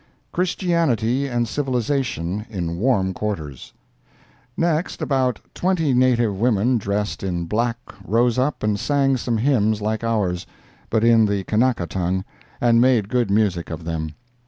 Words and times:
CHRISTIANITY 0.31 1.27
AND 1.27 1.47
CIVILIZATION 1.47 2.47
IN 2.49 2.79
WARM 2.79 3.13
QUARTERS 3.13 3.71
Next, 4.57 4.99
about 4.99 5.39
twenty 5.53 5.93
native 5.93 6.39
women 6.39 6.79
dressed 6.79 7.21
in 7.21 7.45
black 7.45 7.77
rose 8.03 8.39
up 8.39 8.63
and 8.63 8.79
sang 8.79 9.15
some 9.15 9.37
hymns 9.37 9.79
like 9.79 10.03
ours, 10.03 10.47
but 10.89 11.03
in 11.03 11.25
the 11.27 11.43
Kanaka 11.43 11.85
tongue, 11.85 12.25
and 12.59 12.81
made 12.81 13.09
good 13.09 13.29
music 13.29 13.69
of 13.69 13.85
them. 13.85 14.15